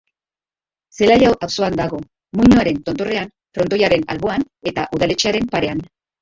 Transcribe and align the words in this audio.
Zelaia 0.99 1.33
auzoan 1.47 1.77
dago, 1.79 1.99
muinoaren 2.39 2.79
tontorrean, 2.87 3.29
frontoiaren 3.59 4.07
alboan 4.15 4.47
eta 4.73 4.89
udaletxearen 4.99 5.47
parean. 5.55 5.87